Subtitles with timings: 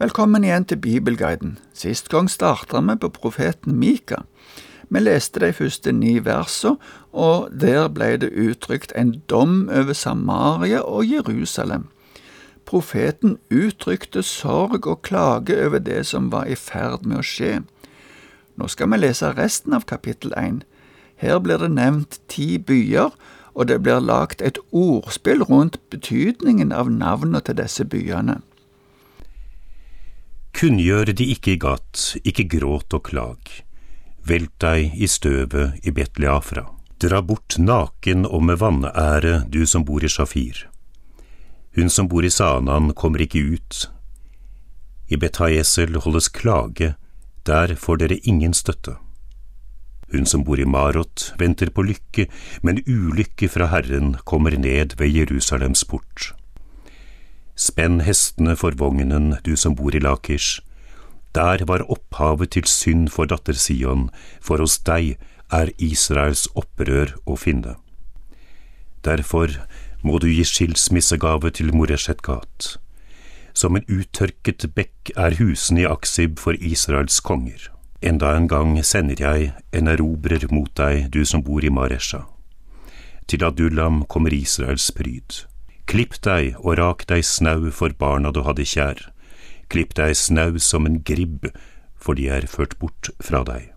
[0.00, 1.58] Velkommen igjen til Bibelguiden.
[1.76, 4.22] Sist gang starta vi på profeten Mika.
[4.88, 6.78] Vi leste de første ni versene,
[7.12, 11.84] og der ble det uttrykt en dom over Samaria og Jerusalem.
[12.64, 17.60] Profeten uttrykte sorg og klage over det som var i ferd med å skje.
[18.56, 20.62] Nå skal vi lese resten av kapittel 1.
[21.20, 23.12] Her blir det nevnt ti byer,
[23.52, 28.40] og det blir lagt et ordspill rundt betydningen av navnene til disse byene.
[30.60, 33.38] Kunngjør de ikke i Gat, ikke gråt og klag.
[34.28, 36.66] Velt deg i støvet i Betleafra.
[37.00, 40.66] Dra bort naken og med vanære, du som bor i Shafir.
[41.78, 43.86] Hun som bor i Sanan, kommer ikke ut.
[45.08, 46.90] I Bethaesel holdes klage,
[47.48, 48.98] der får dere ingen støtte.
[50.12, 52.28] Hun som bor i Marot, venter på lykke,
[52.60, 56.34] men ulykke fra Herren kommer ned ved Jerusalems port.
[57.60, 60.62] Spenn hestene for vognen, du som bor i Lakish.
[61.36, 64.08] Der var opphavet til synd for datter Sion,
[64.40, 65.18] for hos deg
[65.52, 67.76] er Israels opprør å finne.
[69.04, 69.52] Derfor
[70.00, 72.78] må du gi skilsmissegave til Moreshet Gat.
[73.52, 77.68] Som en uttørket bekk er husene i Aksib for Israels konger.
[78.00, 82.24] Enda en gang sender jeg en erobrer mot deg, du som bor i Maresha.
[83.28, 85.44] Til Adullam kommer Israels pryd.
[85.90, 89.00] Klipp deg og rak deg snau for barna du hadde kjær.
[89.74, 91.48] Klipp deg snau som en gribb,
[91.98, 93.72] for de er ført bort fra deg.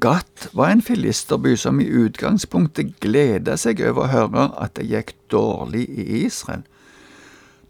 [0.00, 5.12] Gat var en filisterby som i utgangspunktet gleda seg over å høre at det gikk
[5.34, 6.64] dårlig i Israel.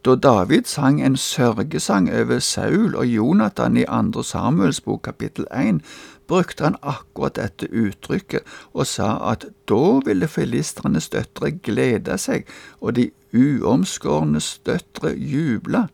[0.03, 5.79] Da David sang en sørgesang over Saul og Jonathan i andre Samuels bok kapittel 1,
[6.27, 8.43] brukte han akkurat dette uttrykket
[8.73, 15.85] og sa at da ville filistrenes døtre glede seg og de uomskårnes døtre juble.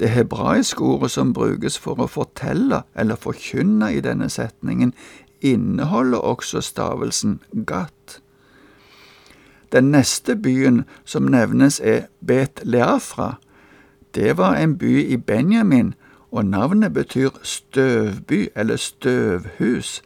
[0.00, 4.96] Det hebraiske ordet som brukes for å fortelle eller forkynne i denne setningen,
[5.44, 8.23] inneholder også stavelsen gat.
[9.74, 13.34] Den neste byen som nevnes er Bet Leafra.
[14.14, 15.94] Det var en by i Benjamin,
[16.30, 20.02] og navnet betyr støvby eller støvhus.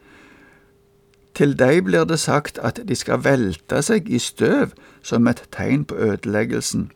[1.34, 5.84] Til deg blir det sagt at de skal velte seg i støv som et tegn
[5.84, 6.88] på ødeleggelsen.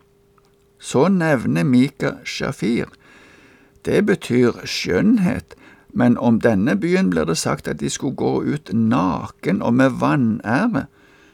[0.80, 2.88] Så nevner Mika Shafir.
[3.84, 5.54] Det betyr skjønnhet,
[5.92, 9.90] men om denne byen blir det sagt at de skulle gå ut naken og med
[10.00, 10.86] vanære.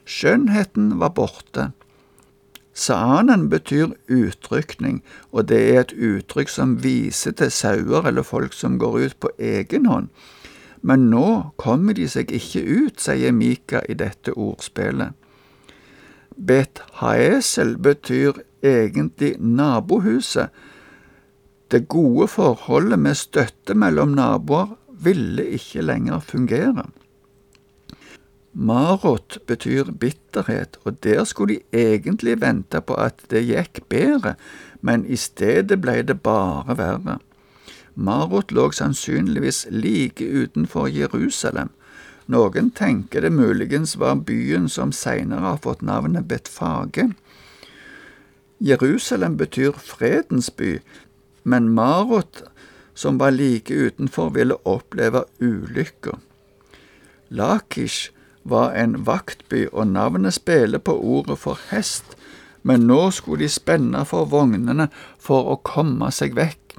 [0.09, 1.71] Skjønnheten var borte.
[2.73, 5.03] Saanen betyr utrykning,
[5.33, 9.33] og det er et uttrykk som viser til sauer eller folk som går ut på
[9.39, 10.09] egen hånd.
[10.81, 15.13] Men nå kommer de seg ikke ut, sier Mika i dette ordspillet.
[16.39, 20.55] Bet Haesel betyr egentlig nabohuset.
[21.69, 24.71] Det gode forholdet med støtte mellom naboer
[25.03, 26.87] ville ikke lenger fungere.
[28.61, 34.35] Marot betyr bitterhet, og der skulle de egentlig vente på at det gikk bedre,
[34.83, 37.19] men i stedet ble det bare verre.
[37.95, 41.71] Marot lå sannsynligvis like utenfor Jerusalem.
[42.27, 47.13] Noen tenker det muligens var byen som senere har fått navnet Betfage.
[48.59, 50.81] Jerusalem betyr fredens by,
[51.45, 52.43] men Marot,
[52.95, 56.19] som var like utenfor, ville oppleve ulykker.
[57.31, 58.11] Lakish
[58.49, 62.17] var en vaktby, og navnet spiller på ordet for hest,
[62.63, 64.89] men nå skulle de spenne for vognene
[65.23, 66.79] for å komme seg vekk.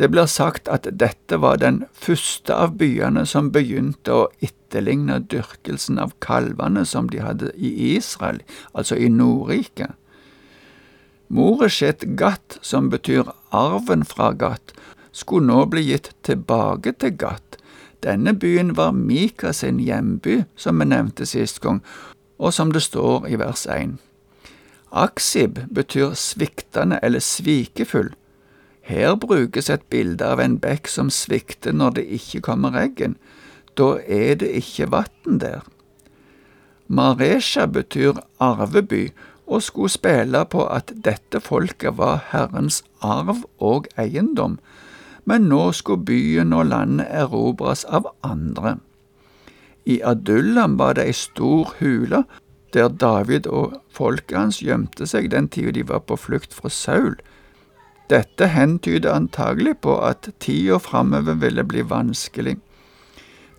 [0.00, 6.00] Det blir sagt at dette var den første av byene som begynte å etterligne dyrkelsen
[6.00, 8.40] av kalvene som de hadde i Israel,
[8.72, 9.92] altså i Nordriket.
[11.28, 14.72] Moreshet Gat, som betyr arven fra Gat,
[15.12, 17.59] skulle nå bli gitt tilbake til Gat,
[18.02, 21.82] denne byen var Mika sin hjemby, som vi nevnte sist gang,
[22.38, 23.98] og som det står i vers 1.
[24.90, 28.10] Aksib betyr sviktende eller svikefull.
[28.82, 33.14] Her brukes et bilde av en bekk som svikter når det ikke kommer regn.
[33.78, 35.62] Da er det ikke vann der.
[36.88, 39.10] Maresha betyr arveby,
[39.50, 44.58] og skulle spille på at dette folket var Herrens arv og eiendom,
[45.24, 48.76] men nå skulle byen og landet erobres av andre.
[49.84, 52.24] I Adullam var det ei stor hule,
[52.74, 57.16] der David og folket hans gjemte seg den tida de var på flukt fra Saul.
[58.10, 62.58] Dette hentyder antagelig på at tida framover ville bli vanskelig.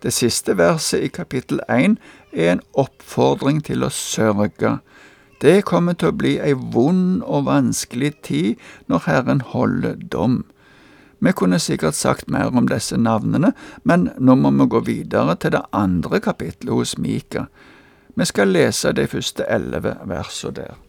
[0.04, 1.98] Det siste verset i kapittel én
[2.34, 4.80] er en oppfordring til å sørge.
[5.42, 8.56] Det kommer til å bli ei vond og vanskelig tid
[8.88, 10.44] når Herren holder dom.
[11.22, 13.54] Vi kunne sikkert sagt mer om disse navnene,
[13.86, 17.46] men nå må vi gå videre til det andre kapitlet hos Mika.
[18.18, 20.80] Vi skal lese de første elleve versene der.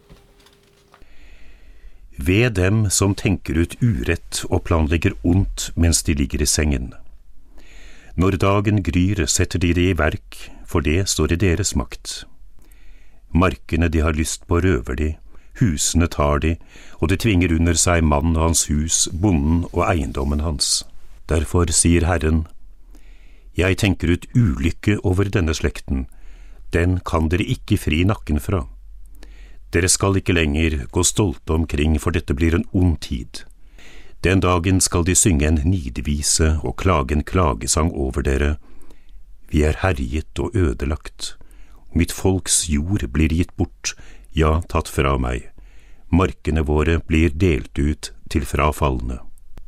[2.16, 6.92] Ved dem som tenker ut urett og planlegger ondt mens de ligger i sengen.
[8.16, 10.36] Når dagen gryr, setter de det i verk,
[10.68, 12.24] for det står i deres makt.
[13.32, 15.14] Markene de har lyst på, røver de,
[15.60, 16.56] husene tar de,
[17.00, 20.82] og de tvinger under seg mannen hans hus, bonden og eiendommen hans.
[21.28, 22.46] Derfor sier Herren,
[23.56, 26.06] Jeg tenker ut ulykke over denne slekten,
[26.72, 28.64] den kan dere ikke fri nakken fra.
[29.72, 33.44] Dere skal ikke lenger gå stolte omkring, for dette blir en ond tid.
[34.24, 38.56] Den dagen skal de synge en nidvise og klage en klagesang over dere.
[39.50, 41.36] Vi er herjet og ødelagt.
[41.94, 43.92] Mitt folks jord blir gitt bort,
[44.32, 45.48] ja, tatt fra meg.
[46.12, 49.20] Markene våre blir delt ut til frafalne.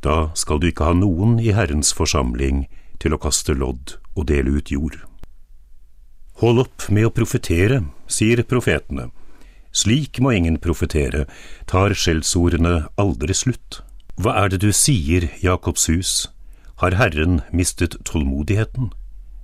[0.05, 2.65] Da skal du ikke ha noen i Herrens forsamling
[3.01, 4.99] til å kaste lodd og dele ut jord.
[6.41, 9.09] Hold opp med å profetere, sier profetene.
[9.75, 11.25] Slik må ingen profetere,
[11.67, 13.81] tar skjellsordene aldri slutt.
[14.19, 16.13] Hva er det du sier, Jakobs hus,
[16.79, 18.93] har Herren mistet tålmodigheten?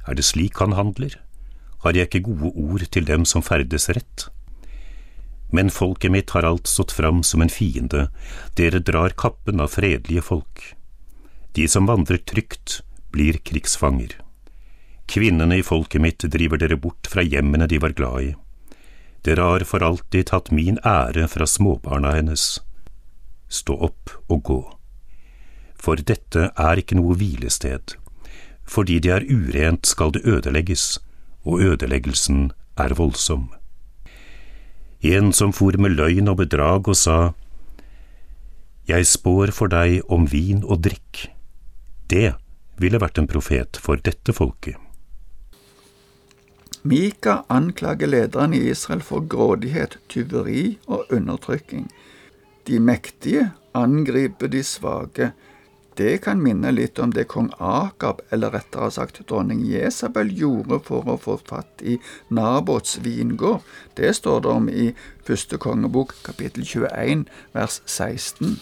[0.07, 1.17] Er det slik han handler?
[1.81, 4.27] har jeg ikke gode ord til dem som ferdes rett.
[5.51, 8.07] Men folket mitt har alt stått fram som en fiende,
[8.55, 10.63] dere drar kappen av fredelige folk.
[11.51, 12.81] De som vandrer trygt,
[13.11, 14.15] blir krigsfanger.
[15.11, 18.29] Kvinnene i folket mitt driver dere bort fra hjemmene de var glad i.
[19.27, 22.61] Dere har for alltid tatt min ære fra småbarna hennes.
[23.51, 24.61] Stå opp og gå.
[25.75, 27.97] For dette er ikke noe hvilested.
[28.63, 31.01] Fordi det er urent skal det ødelegges,
[31.43, 33.49] og ødeleggelsen er voldsom.
[35.01, 37.33] En som for med løgn og bedrag og sa,
[38.87, 41.27] Jeg spår for deg om vin og drikk.
[42.09, 42.35] Det
[42.77, 44.77] ville vært en profet for dette folket.
[46.83, 51.87] Mika anklager lederne i Israel for grådighet, tyveri og undertrykking.
[52.65, 55.31] De mektige angriper de svake,
[55.99, 61.07] det kan minne litt om det kong Akab, eller rettere sagt dronning Jesabel, gjorde for
[61.09, 61.97] å få fatt i
[62.31, 63.59] Nabots vingård.
[63.99, 64.91] Det står det om i
[65.27, 67.25] første kongebok kapittel 21
[67.57, 68.55] vers 16.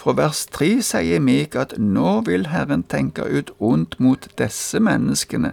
[0.00, 5.52] Fra vers 3 sier Mik at nå vil Herren tenke ut ondt mot disse menneskene,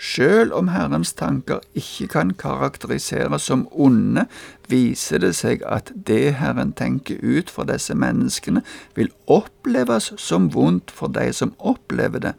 [0.00, 4.24] Sjøl om Herrens tanker ikke kan karakteriseres som onde,
[4.72, 8.62] viser det seg at det Herren tenker ut for disse menneskene,
[8.96, 12.34] vil oppleves som vondt for de som opplever det.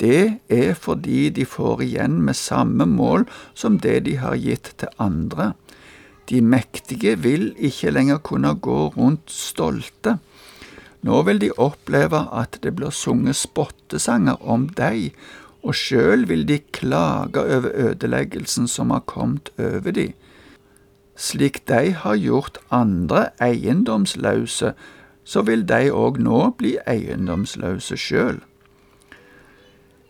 [0.00, 3.24] Det er fordi de får igjen med samme mål
[3.56, 5.54] som det de har gitt til andre.
[6.28, 10.18] De mektige vil ikke lenger kunne gå rundt stolte.
[11.04, 15.14] Nå vil de oppleve at det blir sunget spottesanger om deg,
[15.62, 20.12] og sjøl vil de klage over ødeleggelsen som har kommet over de.
[21.16, 24.72] Slik de har gjort andre eiendomsløse,
[25.24, 28.40] så vil de òg nå bli eiendomsløse sjøl.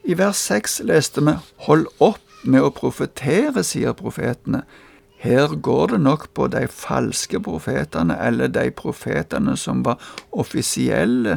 [0.06, 1.35] I vers seks leste vi
[1.67, 4.62] Hold opp med å profetere, sier profetene.
[5.20, 11.37] Her går det nok på de falske profetene, eller de profetene som var offisielle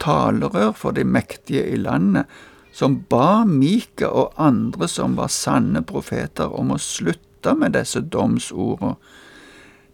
[0.00, 2.24] talerør for de mektige i landet,
[2.72, 8.96] som ba Mika og andre som var sanne profeter, om å slutte med disse domsordene.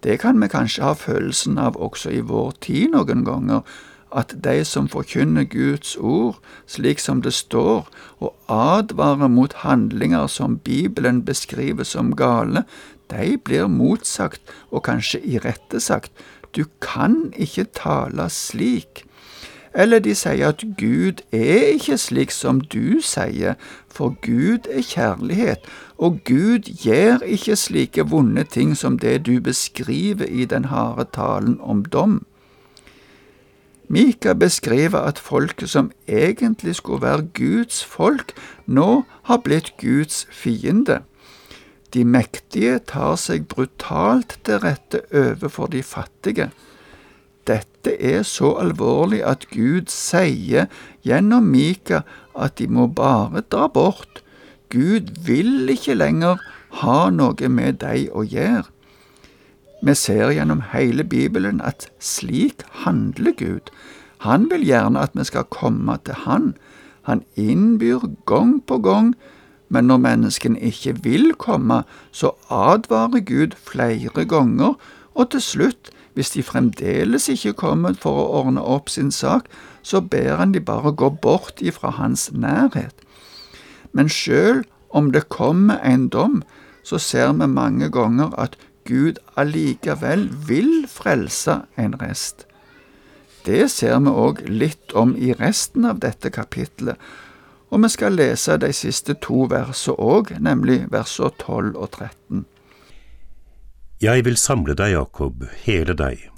[0.04, 3.62] Det kan vi kanskje ha følelsen av også i vår tid noen ganger,
[4.14, 6.36] at de som forkynner Guds ord
[6.70, 7.88] slik som det står,
[8.20, 12.66] og advarer mot handlinger som Bibelen beskriver som gale,
[13.10, 16.12] de blir motsagt og kanskje irettesagt.
[16.54, 19.04] Du kan ikke tale slik.
[19.74, 23.56] Eller de sier at Gud er ikke slik som du sier,
[23.90, 25.66] for Gud er kjærlighet,
[25.98, 31.58] og Gud gjør ikke slike vonde ting som det du beskriver i den harde talen
[31.60, 32.22] om dom.
[33.88, 38.32] Mika beskriver at folket som egentlig skulle være Guds folk,
[38.66, 41.02] nå har blitt Guds fiende.
[41.94, 46.48] De mektige tar seg brutalt til rette overfor de fattige.
[47.46, 50.68] Dette er så alvorlig at Gud sier
[51.04, 52.02] gjennom Mika
[52.34, 54.22] at de må bare dra bort.
[54.72, 56.40] Gud vil ikke lenger
[56.80, 58.66] ha noe med deg å gjøre.
[59.84, 63.68] Vi ser gjennom hele Bibelen at slik handler Gud.
[64.24, 66.54] Han vil gjerne at vi skal komme til Han.
[67.04, 69.12] Han innbyr gang på gang
[69.74, 71.82] men når menneskene ikke vil komme,
[72.12, 74.76] så advarer Gud flere ganger,
[75.14, 79.48] og til slutt, hvis de fremdeles ikke kommer for å ordne opp sin sak,
[79.82, 82.94] så ber han de bare gå bort ifra hans nærhet.
[83.92, 86.42] Men sjøl om det kommer en dom,
[86.82, 92.46] så ser vi mange ganger at Gud allikevel vil frelse en rest.
[93.44, 96.96] Det ser vi òg litt om i resten av dette kapitlet,
[97.74, 102.44] og vi skal lese de siste to versene òg, nemlig versene 12 og 13.
[104.02, 106.30] Jeg vil samle deg, Jakob, hele deg.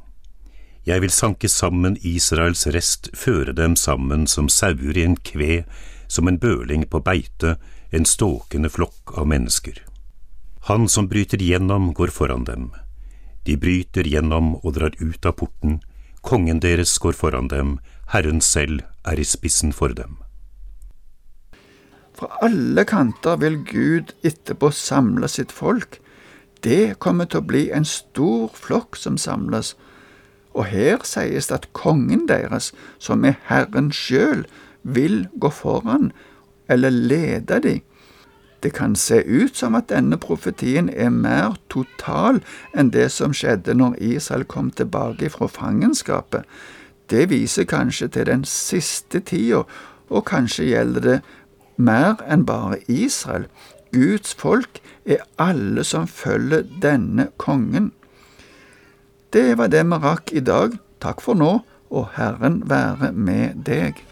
[0.87, 5.65] Jeg vil sanke sammen Israels rest, føre dem sammen som sauer i en kve,
[6.07, 7.57] som en bøling på beite,
[7.91, 9.81] en ståkende flokk av mennesker.
[10.69, 12.71] Han som bryter gjennom, går foran dem.
[13.47, 15.81] De bryter gjennom og drar ut av porten.
[16.21, 17.79] Kongen deres går foran dem,
[18.13, 20.19] Herren selv er i spissen for dem.
[22.17, 26.01] Fra alle kanter vil Gud etterpå samle sitt folk.
[26.67, 29.77] Det kommer til å bli en stor flokk som samles.
[30.51, 34.43] Og her sies det at kongen deres, som er Herren sjøl,
[34.83, 36.11] vil gå foran,
[36.67, 37.77] eller lede de.
[38.63, 42.41] Det kan se ut som at denne profetien er mer total
[42.75, 46.43] enn det som skjedde når Israel kom tilbake fra fangenskapet.
[47.07, 49.63] Det viser kanskje til den siste tida,
[50.11, 51.19] og kanskje gjelder det
[51.77, 53.47] mer enn bare Israel.
[53.97, 57.95] Guds folk er alle som følger denne kongen.
[59.33, 60.77] Det var det vi rakk i dag.
[61.01, 61.53] Takk for nå,
[61.89, 64.03] og Herren være med deg.